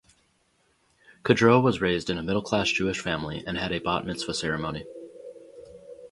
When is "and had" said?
3.45-3.71